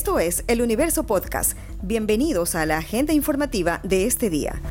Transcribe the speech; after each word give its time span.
Esto 0.00 0.18
es 0.18 0.44
El 0.48 0.62
Universo 0.62 1.04
Podcast. 1.04 1.58
Bienvenidos 1.82 2.54
a 2.54 2.64
la 2.64 2.78
agenda 2.78 3.12
informativa 3.12 3.80
de 3.82 4.06
este 4.06 4.30
día. 4.30 4.62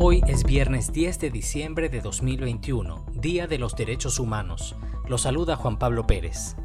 Hoy 0.00 0.20
es 0.26 0.42
viernes 0.42 0.92
10 0.92 1.20
de 1.20 1.30
diciembre 1.30 1.88
de 1.88 2.00
2021, 2.00 3.06
Día 3.12 3.46
de 3.46 3.58
los 3.58 3.76
Derechos 3.76 4.18
Humanos. 4.18 4.74
Lo 5.06 5.16
saluda 5.16 5.54
Juan 5.54 5.78
Pablo 5.78 6.08
Pérez. 6.08 6.56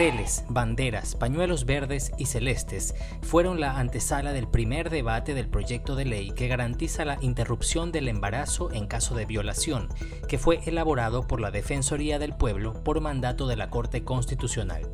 Carteles, 0.00 0.46
banderas, 0.48 1.14
pañuelos 1.14 1.66
verdes 1.66 2.10
y 2.16 2.24
celestes 2.24 2.94
fueron 3.20 3.60
la 3.60 3.78
antesala 3.78 4.32
del 4.32 4.48
primer 4.48 4.88
debate 4.88 5.34
del 5.34 5.46
proyecto 5.46 5.94
de 5.94 6.06
ley 6.06 6.30
que 6.30 6.48
garantiza 6.48 7.04
la 7.04 7.18
interrupción 7.20 7.92
del 7.92 8.08
embarazo 8.08 8.72
en 8.72 8.86
caso 8.86 9.14
de 9.14 9.26
violación, 9.26 9.88
que 10.26 10.38
fue 10.38 10.60
elaborado 10.64 11.26
por 11.26 11.42
la 11.42 11.50
Defensoría 11.50 12.18
del 12.18 12.34
Pueblo 12.34 12.82
por 12.82 13.02
mandato 13.02 13.46
de 13.46 13.56
la 13.56 13.68
Corte 13.68 14.02
Constitucional. 14.02 14.90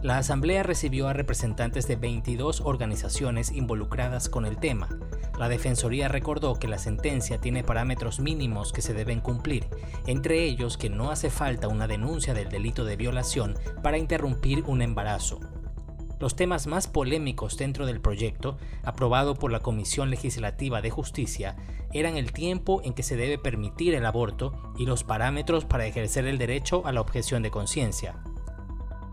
La 0.00 0.18
Asamblea 0.18 0.62
recibió 0.62 1.08
a 1.08 1.12
representantes 1.12 1.88
de 1.88 1.96
22 1.96 2.60
organizaciones 2.60 3.50
involucradas 3.50 4.28
con 4.28 4.46
el 4.46 4.58
tema. 4.58 4.88
La 5.40 5.48
Defensoría 5.48 6.06
recordó 6.06 6.54
que 6.54 6.68
la 6.68 6.78
sentencia 6.78 7.40
tiene 7.40 7.64
parámetros 7.64 8.20
mínimos 8.20 8.72
que 8.72 8.80
se 8.80 8.94
deben 8.94 9.20
cumplir, 9.20 9.66
entre 10.06 10.44
ellos 10.44 10.76
que 10.76 10.88
no 10.88 11.10
hace 11.10 11.30
falta 11.30 11.66
una 11.66 11.88
denuncia 11.88 12.32
del 12.32 12.48
delito 12.48 12.84
de 12.84 12.94
violación 12.94 13.56
para 13.82 13.98
interrumpir 13.98 14.62
un 14.68 14.82
embarazo. 14.82 15.40
Los 16.20 16.36
temas 16.36 16.68
más 16.68 16.86
polémicos 16.86 17.56
dentro 17.56 17.84
del 17.84 18.00
proyecto, 18.00 18.56
aprobado 18.84 19.34
por 19.34 19.50
la 19.50 19.60
Comisión 19.60 20.10
Legislativa 20.10 20.80
de 20.80 20.90
Justicia, 20.90 21.56
eran 21.92 22.16
el 22.16 22.32
tiempo 22.32 22.82
en 22.84 22.92
que 22.92 23.02
se 23.02 23.16
debe 23.16 23.36
permitir 23.36 23.94
el 23.94 24.06
aborto 24.06 24.72
y 24.76 24.86
los 24.86 25.02
parámetros 25.02 25.64
para 25.64 25.86
ejercer 25.86 26.26
el 26.26 26.38
derecho 26.38 26.86
a 26.86 26.92
la 26.92 27.00
objeción 27.00 27.42
de 27.42 27.50
conciencia. 27.50 28.22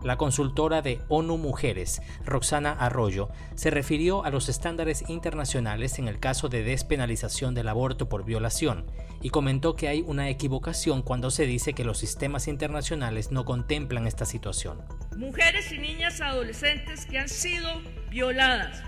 La 0.06 0.16
consultora 0.16 0.82
de 0.82 1.00
ONU 1.08 1.36
Mujeres, 1.36 2.00
Roxana 2.24 2.70
Arroyo, 2.70 3.28
se 3.56 3.72
refirió 3.72 4.24
a 4.24 4.30
los 4.30 4.48
estándares 4.48 5.02
internacionales 5.08 5.98
en 5.98 6.06
el 6.06 6.20
caso 6.20 6.48
de 6.48 6.62
despenalización 6.62 7.56
del 7.56 7.66
aborto 7.66 8.08
por 8.08 8.24
violación 8.24 8.86
y 9.20 9.30
comentó 9.30 9.74
que 9.74 9.88
hay 9.88 10.04
una 10.06 10.28
equivocación 10.28 11.02
cuando 11.02 11.32
se 11.32 11.44
dice 11.44 11.72
que 11.72 11.82
los 11.82 11.98
sistemas 11.98 12.46
internacionales 12.46 13.32
no 13.32 13.44
contemplan 13.44 14.06
esta 14.06 14.26
situación. 14.26 14.80
Mujeres 15.16 15.72
y 15.72 15.78
niñas 15.78 16.20
adolescentes 16.20 17.04
que 17.06 17.18
han 17.18 17.28
sido 17.28 17.68
violadas. 18.08 18.84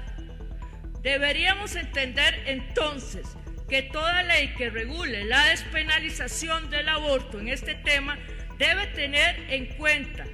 Deberíamos 1.02 1.74
entender 1.74 2.44
entonces 2.46 3.26
que 3.68 3.82
toda 3.82 4.22
ley 4.22 4.54
que 4.56 4.70
regule 4.70 5.24
la 5.24 5.46
despenalización 5.46 6.70
del 6.70 6.88
aborto 6.88 7.40
en 7.40 7.48
este 7.48 7.74
tema 7.74 8.16
debe 8.56 8.86
tener 8.94 9.52
en 9.52 9.66
cuenta 9.76 10.24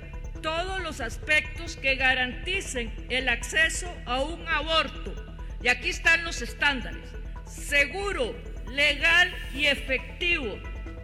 todos 0.45 0.83
los 0.83 1.01
aspectos 1.01 1.77
que 1.77 1.95
garanticen 1.95 2.93
el 3.09 3.31
acceso 3.31 3.87
a 4.05 4.21
un 4.21 4.47
aborto. 4.47 5.15
Y 5.63 5.69
aquí 5.69 5.89
están 5.89 6.23
los 6.23 6.43
estándares. 6.43 7.09
Seguro, 7.47 8.35
legal 8.71 9.35
y 9.55 9.65
efectivo. 9.65 10.59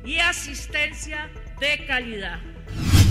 Y 0.05 0.19
asistencia 0.19 1.31
de 1.59 1.87
calidad. 1.87 2.39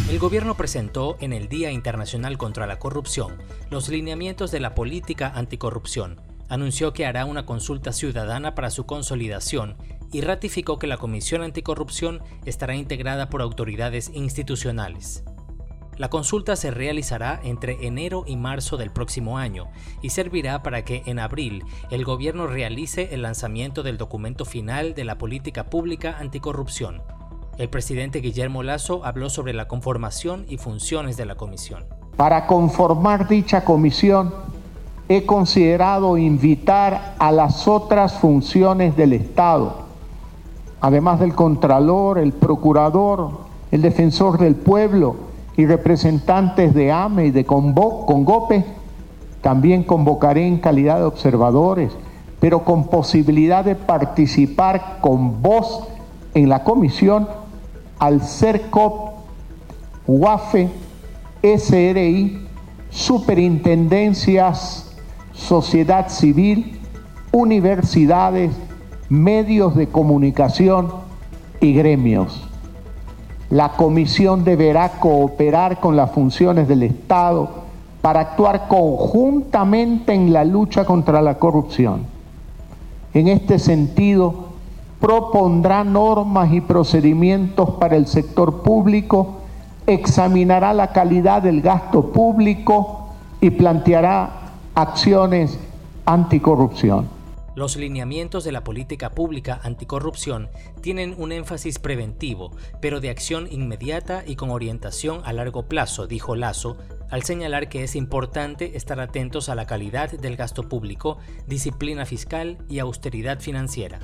El 0.07 0.19
gobierno 0.19 0.55
presentó 0.55 1.17
en 1.19 1.33
el 1.33 1.49
Día 1.49 1.71
Internacional 1.71 2.37
contra 2.37 2.67
la 2.67 2.77
Corrupción 2.77 3.39
los 3.71 3.89
lineamientos 3.89 4.51
de 4.51 4.59
la 4.59 4.75
política 4.75 5.31
anticorrupción. 5.33 6.21
Anunció 6.47 6.93
que 6.93 7.07
hará 7.07 7.25
una 7.25 7.47
consulta 7.47 7.91
ciudadana 7.91 8.53
para 8.53 8.69
su 8.69 8.85
consolidación 8.85 9.77
y 10.11 10.21
ratificó 10.21 10.77
que 10.77 10.87
la 10.87 10.97
Comisión 10.97 11.41
Anticorrupción 11.41 12.21
estará 12.45 12.75
integrada 12.75 13.31
por 13.31 13.41
autoridades 13.41 14.11
institucionales. 14.13 15.23
La 15.99 16.09
consulta 16.09 16.55
se 16.55 16.71
realizará 16.71 17.41
entre 17.43 17.85
enero 17.85 18.23
y 18.25 18.37
marzo 18.37 18.77
del 18.77 18.89
próximo 18.89 19.37
año 19.37 19.67
y 20.01 20.11
servirá 20.11 20.63
para 20.63 20.85
que 20.85 21.03
en 21.07 21.19
abril 21.19 21.65
el 21.91 22.05
gobierno 22.05 22.47
realice 22.47 23.09
el 23.11 23.23
lanzamiento 23.23 23.83
del 23.83 23.97
documento 23.97 24.45
final 24.45 24.95
de 24.95 25.03
la 25.03 25.17
política 25.17 25.65
pública 25.65 26.15
anticorrupción. 26.17 27.01
El 27.57 27.67
presidente 27.67 28.21
Guillermo 28.21 28.63
Lazo 28.63 29.03
habló 29.03 29.29
sobre 29.29 29.51
la 29.51 29.67
conformación 29.67 30.45
y 30.47 30.55
funciones 30.55 31.17
de 31.17 31.25
la 31.25 31.35
comisión. 31.35 31.83
Para 32.15 32.47
conformar 32.47 33.27
dicha 33.27 33.65
comisión, 33.65 34.33
he 35.09 35.25
considerado 35.25 36.17
invitar 36.17 37.15
a 37.19 37.29
las 37.33 37.67
otras 37.67 38.17
funciones 38.19 38.95
del 38.95 39.11
Estado, 39.11 39.79
además 40.79 41.19
del 41.19 41.35
Contralor, 41.35 42.19
el 42.19 42.31
Procurador, 42.31 43.31
el 43.69 43.81
Defensor 43.81 44.37
del 44.37 44.55
Pueblo, 44.55 45.27
y 45.59 45.65
representantes 45.65 46.73
de 46.73 46.89
AME 46.89 47.25
y 47.25 47.31
de 47.31 47.43
CONGOPE. 47.43 48.63
También 49.41 49.83
convocaré 49.83 50.47
en 50.47 50.59
calidad 50.59 50.99
de 50.99 51.03
observadores, 51.03 51.91
pero 52.39 52.63
con 52.63 52.87
posibilidad 52.87 53.65
de 53.65 53.75
participar 53.75 54.99
con 55.01 55.41
voz 55.41 55.85
en 56.33 56.47
la 56.47 56.63
comisión 56.63 57.27
al 57.99 58.21
CERCOP, 58.21 59.15
UAFE, 60.07 60.69
SRI, 61.43 62.47
superintendencias, 62.89 64.95
sociedad 65.33 66.07
civil, 66.07 66.79
universidades, 67.33 68.53
medios 69.09 69.75
de 69.75 69.87
comunicación 69.87 70.87
y 71.59 71.73
gremios. 71.73 72.48
La 73.49 73.69
comisión 73.69 74.43
deberá 74.43 74.99
cooperar 74.99 75.79
con 75.79 75.95
las 75.95 76.11
funciones 76.11 76.67
del 76.67 76.83
Estado 76.83 77.49
para 78.01 78.21
actuar 78.21 78.67
conjuntamente 78.67 80.13
en 80.13 80.31
la 80.31 80.45
lucha 80.45 80.85
contra 80.85 81.21
la 81.21 81.39
corrupción. 81.39 82.05
En 83.13 83.27
este 83.27 83.57
sentido, 83.57 84.49
propondrá 84.99 85.83
normas 85.83 86.53
y 86.53 86.61
procedimientos 86.61 87.71
para 87.71 87.95
el 87.95 88.05
sector 88.05 88.61
público, 88.61 89.39
examinará 89.87 90.73
la 90.73 90.87
calidad 90.87 91.41
del 91.41 91.61
gasto 91.61 92.11
público 92.11 93.07
y 93.41 93.49
planteará 93.49 94.29
acciones 94.75 95.57
anticorrupción. 96.05 97.18
Los 97.59 97.75
lineamientos 97.75 98.45
de 98.45 98.53
la 98.53 98.63
política 98.63 99.11
pública 99.11 99.59
anticorrupción 99.61 100.47
tienen 100.81 101.13
un 101.17 101.33
énfasis 101.33 101.77
preventivo, 101.77 102.55
pero 102.79 103.01
de 103.01 103.09
acción 103.09 103.49
inmediata 103.51 104.23
y 104.25 104.37
con 104.37 104.49
orientación 104.49 105.19
a 105.25 105.33
largo 105.33 105.67
plazo, 105.67 106.07
dijo 106.07 106.37
Lazo, 106.37 106.77
al 107.09 107.23
señalar 107.23 107.67
que 107.67 107.83
es 107.83 107.97
importante 107.97 108.77
estar 108.77 109.01
atentos 109.01 109.49
a 109.49 109.55
la 109.55 109.67
calidad 109.67 110.09
del 110.09 110.37
gasto 110.37 110.69
público, 110.69 111.17
disciplina 111.47 112.05
fiscal 112.05 112.59
y 112.69 112.79
austeridad 112.79 113.41
financiera. 113.41 113.99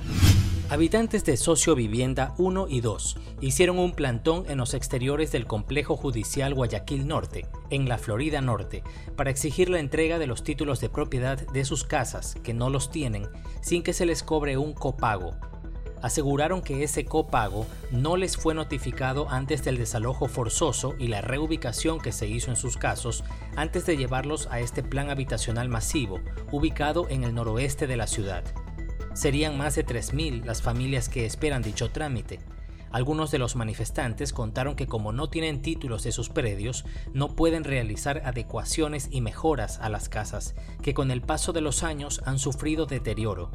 Habitantes 0.68 1.24
de 1.24 1.36
Socio 1.36 1.76
Vivienda 1.76 2.34
1 2.38 2.66
y 2.68 2.80
2 2.80 3.18
hicieron 3.40 3.78
un 3.78 3.92
plantón 3.92 4.46
en 4.48 4.58
los 4.58 4.74
exteriores 4.74 5.30
del 5.30 5.46
complejo 5.46 5.96
judicial 5.96 6.54
Guayaquil 6.54 7.06
Norte, 7.06 7.46
en 7.70 7.88
la 7.88 7.98
Florida 7.98 8.40
Norte, 8.40 8.82
para 9.14 9.30
exigir 9.30 9.70
la 9.70 9.78
entrega 9.78 10.18
de 10.18 10.26
los 10.26 10.42
títulos 10.42 10.80
de 10.80 10.88
propiedad 10.88 11.38
de 11.38 11.64
sus 11.64 11.84
casas, 11.84 12.34
que 12.42 12.52
no 12.52 12.68
los 12.68 12.90
tienen, 12.90 13.28
sin 13.60 13.84
que 13.84 13.92
se 13.92 14.06
les 14.06 14.24
cobre 14.24 14.56
un 14.56 14.72
copago. 14.72 15.36
Aseguraron 16.02 16.62
que 16.62 16.82
ese 16.82 17.04
copago 17.04 17.64
no 17.92 18.16
les 18.16 18.36
fue 18.36 18.52
notificado 18.52 19.30
antes 19.30 19.62
del 19.62 19.78
desalojo 19.78 20.26
forzoso 20.26 20.96
y 20.98 21.06
la 21.06 21.20
reubicación 21.20 22.00
que 22.00 22.10
se 22.10 22.26
hizo 22.26 22.50
en 22.50 22.56
sus 22.56 22.76
casos 22.76 23.22
antes 23.54 23.86
de 23.86 23.96
llevarlos 23.96 24.48
a 24.50 24.58
este 24.58 24.82
plan 24.82 25.10
habitacional 25.10 25.68
masivo, 25.68 26.18
ubicado 26.50 27.08
en 27.08 27.22
el 27.22 27.36
noroeste 27.36 27.86
de 27.86 27.96
la 27.96 28.08
ciudad. 28.08 28.42
Serían 29.16 29.56
más 29.56 29.74
de 29.74 29.86
3.000 29.86 30.44
las 30.44 30.60
familias 30.60 31.08
que 31.08 31.24
esperan 31.24 31.62
dicho 31.62 31.90
trámite. 31.90 32.38
Algunos 32.90 33.30
de 33.30 33.38
los 33.38 33.56
manifestantes 33.56 34.34
contaron 34.34 34.76
que 34.76 34.86
como 34.86 35.10
no 35.10 35.30
tienen 35.30 35.62
títulos 35.62 36.02
de 36.02 36.12
sus 36.12 36.28
predios, 36.28 36.84
no 37.14 37.34
pueden 37.34 37.64
realizar 37.64 38.20
adecuaciones 38.26 39.08
y 39.10 39.22
mejoras 39.22 39.78
a 39.78 39.88
las 39.88 40.10
casas, 40.10 40.54
que 40.82 40.92
con 40.92 41.10
el 41.10 41.22
paso 41.22 41.54
de 41.54 41.62
los 41.62 41.82
años 41.82 42.20
han 42.26 42.38
sufrido 42.38 42.84
deterioro. 42.84 43.50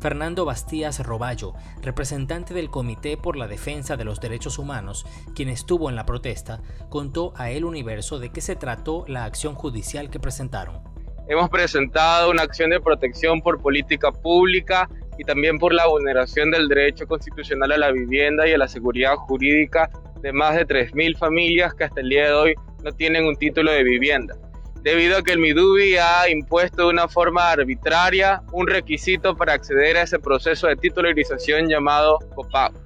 Fernando 0.00 0.46
Bastías 0.46 1.04
Roballo, 1.04 1.52
representante 1.82 2.54
del 2.54 2.70
Comité 2.70 3.18
por 3.18 3.36
la 3.36 3.46
Defensa 3.46 3.98
de 3.98 4.04
los 4.04 4.20
Derechos 4.20 4.58
Humanos, 4.58 5.04
quien 5.34 5.50
estuvo 5.50 5.90
en 5.90 5.96
la 5.96 6.06
protesta, 6.06 6.62
contó 6.88 7.34
a 7.36 7.50
El 7.50 7.66
Universo 7.66 8.18
de 8.18 8.30
qué 8.30 8.40
se 8.40 8.56
trató 8.56 9.04
la 9.06 9.24
acción 9.24 9.54
judicial 9.54 10.08
que 10.08 10.18
presentaron. 10.18 10.80
Hemos 11.28 11.50
presentado 11.50 12.30
una 12.30 12.42
acción 12.42 12.70
de 12.70 12.80
protección 12.80 13.42
por 13.42 13.60
política 13.60 14.10
pública 14.10 14.88
y 15.18 15.24
también 15.24 15.58
por 15.58 15.74
la 15.74 15.86
vulneración 15.86 16.50
del 16.50 16.68
derecho 16.68 17.06
constitucional 17.06 17.72
a 17.72 17.76
la 17.76 17.90
vivienda 17.92 18.48
y 18.48 18.54
a 18.54 18.58
la 18.58 18.66
seguridad 18.66 19.14
jurídica 19.14 19.90
de 20.22 20.32
más 20.32 20.56
de 20.56 20.66
3.000 20.66 21.18
familias 21.18 21.74
que 21.74 21.84
hasta 21.84 22.00
el 22.00 22.08
día 22.08 22.28
de 22.28 22.32
hoy 22.32 22.54
no 22.82 22.92
tienen 22.92 23.26
un 23.26 23.36
título 23.36 23.72
de 23.72 23.82
vivienda. 23.82 24.36
debido 24.82 25.18
a 25.18 25.22
que 25.22 25.32
el 25.32 25.40
Midubi 25.40 25.96
ha 25.96 26.30
impuesto 26.30 26.84
de 26.84 26.90
una 26.90 27.08
forma 27.08 27.50
arbitraria 27.50 28.42
un 28.52 28.66
requisito 28.66 29.36
para 29.36 29.52
acceder 29.52 29.96
a 29.96 30.02
ese 30.02 30.20
proceso 30.20 30.68
de 30.68 30.76
titularización 30.76 31.68
llamado 31.68 32.18
copago. 32.34 32.78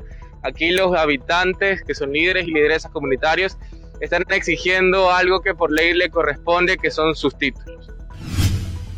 Aquí 0.42 0.70
los 0.70 0.96
habitantes, 0.96 1.84
que 1.84 1.94
son 1.94 2.12
líderes 2.12 2.48
y 2.48 2.52
lideresas 2.52 2.90
comunitarios, 2.90 3.56
están 4.00 4.24
exigiendo 4.30 5.12
algo 5.12 5.42
que 5.42 5.54
por 5.54 5.70
ley 5.70 5.92
le 5.92 6.10
corresponde, 6.10 6.76
que 6.76 6.90
son 6.90 7.14
sus 7.14 7.38
títulos. 7.38 7.81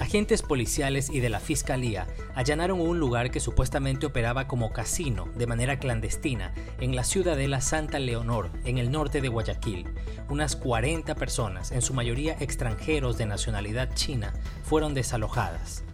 Agentes 0.05 0.43
policiales 0.43 1.09
y 1.09 1.21
de 1.21 1.31
la 1.31 1.41
Fiscalía 1.41 2.07
allanaron 2.35 2.79
un 2.79 3.01
lugar 3.01 3.31
que 3.31 3.41
supuestamente 3.41 4.05
operaba 4.05 4.47
como 4.47 4.71
casino 4.71 5.31
de 5.35 5.47
manera 5.47 5.79
clandestina 5.79 6.53
en 6.79 6.95
la 6.95 7.05
ciudadela 7.05 7.63
Santa 7.63 7.99
Leonor, 7.99 8.51
en 8.67 8.77
el 8.77 8.91
norte 8.91 9.23
de 9.23 9.29
Guayaquil. 9.29 9.87
Unas 10.29 10.57
40 10.57 11.15
personas, 11.15 11.73
en 11.73 11.81
su 11.81 11.95
mayoría 11.95 12.37
extranjeros 12.39 13.17
de 13.17 13.25
nacionalidad 13.25 13.95
china, 13.95 14.35
fueron 14.63 14.93
desalojadas. 14.93 15.85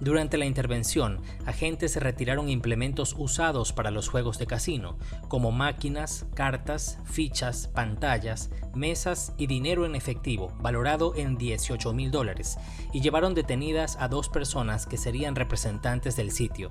Durante 0.00 0.38
la 0.38 0.44
intervención, 0.44 1.20
agentes 1.46 1.96
retiraron 1.96 2.48
implementos 2.48 3.14
usados 3.16 3.72
para 3.72 3.90
los 3.90 4.08
juegos 4.08 4.38
de 4.38 4.46
casino, 4.46 4.98
como 5.28 5.52
máquinas, 5.52 6.26
cartas, 6.34 6.98
fichas, 7.04 7.68
pantallas, 7.68 8.50
mesas 8.74 9.32
y 9.38 9.46
dinero 9.46 9.86
en 9.86 9.94
efectivo, 9.94 10.52
valorado 10.60 11.14
en 11.14 11.38
18 11.38 11.92
mil 11.92 12.10
dólares, 12.10 12.58
y 12.92 13.00
llevaron 13.00 13.34
detenidas 13.34 13.96
a 14.00 14.08
dos 14.08 14.28
personas 14.28 14.86
que 14.86 14.96
serían 14.96 15.36
representantes 15.36 16.16
del 16.16 16.32
sitio. 16.32 16.70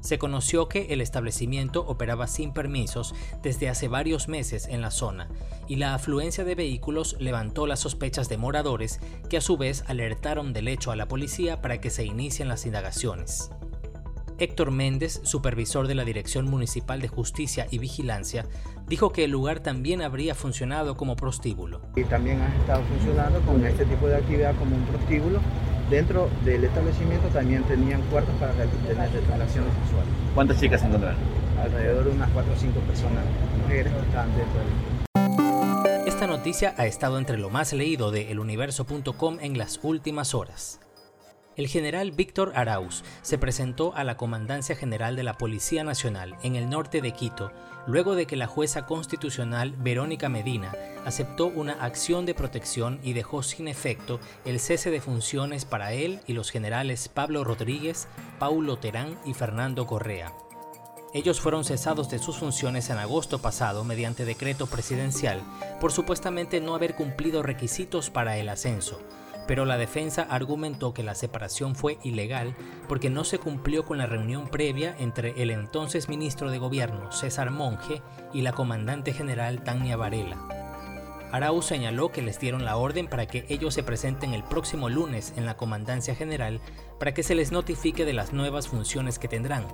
Se 0.00 0.18
conoció 0.18 0.68
que 0.68 0.86
el 0.90 1.00
establecimiento 1.00 1.84
operaba 1.86 2.26
sin 2.26 2.52
permisos 2.52 3.14
desde 3.42 3.68
hace 3.68 3.88
varios 3.88 4.28
meses 4.28 4.66
en 4.68 4.80
la 4.80 4.90
zona 4.90 5.28
y 5.66 5.76
la 5.76 5.94
afluencia 5.94 6.44
de 6.44 6.54
vehículos 6.54 7.16
levantó 7.18 7.66
las 7.66 7.80
sospechas 7.80 8.28
de 8.28 8.38
moradores 8.38 9.00
que 9.28 9.36
a 9.36 9.40
su 9.40 9.56
vez 9.56 9.84
alertaron 9.86 10.52
del 10.52 10.68
hecho 10.68 10.90
a 10.90 10.96
la 10.96 11.08
policía 11.08 11.60
para 11.60 11.80
que 11.80 11.90
se 11.90 12.04
inicien 12.04 12.48
las 12.48 12.64
indagaciones. 12.64 13.50
Héctor 14.38 14.70
Méndez, 14.70 15.20
supervisor 15.24 15.88
de 15.88 15.96
la 15.96 16.04
Dirección 16.04 16.48
Municipal 16.48 17.00
de 17.00 17.08
Justicia 17.08 17.66
y 17.70 17.78
Vigilancia, 17.78 18.46
dijo 18.86 19.10
que 19.10 19.24
el 19.24 19.32
lugar 19.32 19.60
también 19.60 20.00
habría 20.00 20.36
funcionado 20.36 20.96
como 20.96 21.16
prostíbulo. 21.16 21.82
Y 21.96 22.04
también 22.04 22.40
ha 22.40 22.56
estado 22.56 22.84
funcionando 22.84 23.40
con 23.40 23.64
este 23.66 23.84
tipo 23.84 24.06
de 24.06 24.16
actividad 24.16 24.54
como 24.56 24.76
un 24.76 24.84
prostíbulo 24.84 25.40
Dentro 25.90 26.28
del 26.44 26.64
establecimiento 26.64 27.28
también 27.28 27.62
tenían 27.64 28.02
cuartos 28.10 28.34
para 28.38 28.52
tener 28.52 28.68
relaciones 29.26 29.72
sexuales. 29.82 30.12
¿Cuántas 30.34 30.60
chicas 30.60 30.82
se 30.82 30.86
encontraron? 30.86 31.18
Alrededor 31.62 32.04
de 32.04 32.10
unas 32.10 32.30
4 32.30 32.52
o 32.52 32.56
5 32.56 32.80
personas, 32.80 33.24
mujeres 33.62 33.92
que 33.92 34.00
estaban 34.00 34.28
dentro 34.36 34.60
del... 34.60 36.06
Esta 36.06 36.26
noticia 36.26 36.74
ha 36.76 36.86
estado 36.86 37.18
entre 37.18 37.38
lo 37.38 37.48
más 37.48 37.72
leído 37.72 38.10
de 38.10 38.30
eluniverso.com 38.30 39.38
en 39.40 39.56
las 39.56 39.80
últimas 39.82 40.34
horas 40.34 40.80
el 41.58 41.66
general 41.66 42.12
Víctor 42.12 42.52
Arauz 42.54 43.02
se 43.22 43.36
presentó 43.36 43.92
a 43.96 44.04
la 44.04 44.16
Comandancia 44.16 44.76
General 44.76 45.16
de 45.16 45.24
la 45.24 45.36
Policía 45.36 45.82
Nacional 45.82 46.36
en 46.44 46.54
el 46.54 46.70
norte 46.70 47.02
de 47.02 47.10
Quito, 47.10 47.50
luego 47.88 48.14
de 48.14 48.26
que 48.26 48.36
la 48.36 48.46
jueza 48.46 48.86
constitucional 48.86 49.74
Verónica 49.76 50.28
Medina 50.28 50.72
aceptó 51.04 51.46
una 51.46 51.72
acción 51.72 52.26
de 52.26 52.34
protección 52.34 53.00
y 53.02 53.12
dejó 53.12 53.42
sin 53.42 53.66
efecto 53.66 54.20
el 54.44 54.60
cese 54.60 54.92
de 54.92 55.00
funciones 55.00 55.64
para 55.64 55.92
él 55.92 56.20
y 56.28 56.32
los 56.32 56.50
generales 56.50 57.08
Pablo 57.08 57.42
Rodríguez, 57.42 58.06
Paulo 58.38 58.78
Terán 58.78 59.18
y 59.26 59.34
Fernando 59.34 59.84
Correa. 59.84 60.32
Ellos 61.12 61.40
fueron 61.40 61.64
cesados 61.64 62.08
de 62.08 62.20
sus 62.20 62.36
funciones 62.36 62.88
en 62.90 62.98
agosto 62.98 63.40
pasado 63.40 63.82
mediante 63.82 64.24
decreto 64.24 64.68
presidencial 64.68 65.42
por 65.80 65.90
supuestamente 65.90 66.60
no 66.60 66.76
haber 66.76 66.94
cumplido 66.94 67.42
requisitos 67.42 68.10
para 68.10 68.36
el 68.36 68.48
ascenso, 68.48 69.00
pero 69.48 69.64
la 69.64 69.78
defensa 69.78 70.26
argumentó 70.28 70.92
que 70.92 71.02
la 71.02 71.14
separación 71.14 71.74
fue 71.74 71.98
ilegal 72.04 72.54
porque 72.86 73.08
no 73.08 73.24
se 73.24 73.38
cumplió 73.38 73.86
con 73.86 73.96
la 73.96 74.06
reunión 74.06 74.46
previa 74.48 74.94
entre 75.00 75.42
el 75.42 75.50
entonces 75.50 76.10
ministro 76.10 76.50
de 76.50 76.58
Gobierno 76.58 77.10
César 77.10 77.50
Monge 77.50 78.02
y 78.34 78.42
la 78.42 78.52
comandante 78.52 79.14
general 79.14 79.64
Tania 79.64 79.96
Varela. 79.96 80.36
Arauz 81.32 81.64
señaló 81.64 82.10
que 82.12 82.22
les 82.22 82.38
dieron 82.38 82.64
la 82.64 82.76
orden 82.76 83.06
para 83.06 83.26
que 83.26 83.46
ellos 83.48 83.72
se 83.72 83.82
presenten 83.82 84.34
el 84.34 84.44
próximo 84.44 84.90
lunes 84.90 85.32
en 85.36 85.46
la 85.46 85.56
Comandancia 85.56 86.14
General 86.14 86.60
para 86.98 87.14
que 87.14 87.22
se 87.22 87.34
les 87.34 87.50
notifique 87.50 88.04
de 88.04 88.12
las 88.12 88.32
nuevas 88.34 88.68
funciones 88.68 89.18
que 89.18 89.28
tendrán, 89.28 89.66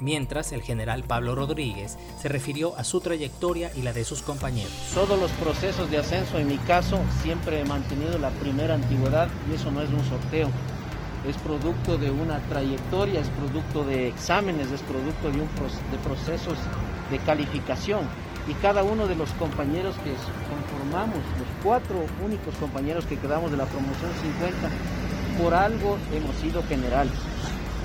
mientras 0.00 0.52
el 0.52 0.62
general 0.62 1.04
Pablo 1.04 1.34
Rodríguez 1.34 1.98
se 2.20 2.28
refirió 2.28 2.76
a 2.76 2.84
su 2.84 3.00
trayectoria 3.00 3.70
y 3.76 3.82
la 3.82 3.92
de 3.92 4.04
sus 4.04 4.22
compañeros. 4.22 4.72
Todos 4.94 5.18
los 5.18 5.30
procesos 5.32 5.90
de 5.90 5.98
ascenso, 5.98 6.38
en 6.38 6.48
mi 6.48 6.58
caso, 6.58 6.98
siempre 7.22 7.60
he 7.60 7.64
mantenido 7.64 8.18
la 8.18 8.30
primera 8.30 8.74
antigüedad 8.74 9.28
y 9.50 9.54
eso 9.54 9.70
no 9.70 9.82
es 9.82 9.90
un 9.90 10.04
sorteo. 10.04 10.48
Es 11.28 11.36
producto 11.36 11.98
de 11.98 12.10
una 12.10 12.38
trayectoria, 12.48 13.20
es 13.20 13.28
producto 13.28 13.84
de 13.84 14.08
exámenes, 14.08 14.70
es 14.72 14.80
producto 14.82 15.30
de, 15.30 15.40
un, 15.40 15.48
de 15.48 15.98
procesos 16.02 16.56
de 17.10 17.18
calificación. 17.18 18.00
Y 18.48 18.54
cada 18.54 18.82
uno 18.82 19.06
de 19.06 19.14
los 19.14 19.30
compañeros 19.32 19.94
que 19.96 20.12
conformamos, 20.48 21.18
los 21.38 21.48
cuatro 21.62 22.06
únicos 22.24 22.54
compañeros 22.56 23.04
que 23.04 23.18
quedamos 23.18 23.50
de 23.50 23.58
la 23.58 23.66
promoción 23.66 24.10
50, 24.38 24.70
por 25.42 25.54
algo 25.54 25.98
hemos 26.14 26.34
sido 26.36 26.62
generales. 26.62 27.12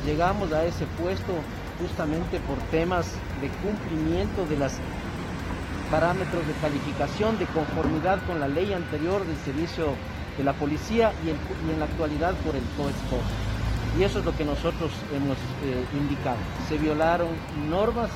Llegamos 0.06 0.54
a 0.54 0.64
ese 0.64 0.86
puesto 1.00 1.34
justamente 1.80 2.40
por 2.42 2.58
temas 2.72 3.12
de 3.42 3.50
cumplimiento 3.50 4.46
de 4.46 4.58
los 4.58 4.74
parámetros 5.92 6.46
de 6.48 6.54
calificación, 6.54 7.38
de 7.38 7.46
conformidad 7.48 8.20
con 8.26 8.40
la 8.40 8.48
ley 8.48 8.74
anterior 8.74 9.26
del 9.26 9.38
servicio 9.38 9.94
de 10.38 10.44
la 10.44 10.54
policía 10.54 11.14
y, 11.26 11.30
en 11.30 11.80
la 11.80 11.86
actualidad 11.86 12.34
por 12.46 12.56
el 12.56 12.64
COEXPO. 12.78 13.18
Y 13.98 14.04
eso 14.04 14.20
es 14.20 14.26
lo 14.26 14.36
que 14.36 14.44
nosotros 14.44 14.92
hemos 15.14 15.38
eh, 15.64 15.86
indicado. 15.94 16.38
Se 16.68 16.78
violaron 16.78 17.30
normas, 17.70 18.10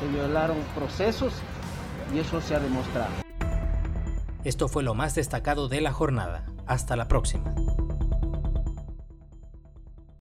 se 0.00 0.08
violaron 0.08 0.56
procesos 0.74 1.32
y 2.12 2.18
eso 2.18 2.40
se 2.40 2.54
ha 2.54 2.58
demostrado. 2.58 3.10
Esto 4.42 4.68
fue 4.68 4.82
lo 4.82 4.94
más 4.94 5.14
destacado 5.14 5.68
de 5.68 5.80
la 5.80 5.92
jornada. 5.92 6.46
Hasta 6.66 6.96
la 6.96 7.06
próxima. 7.08 7.54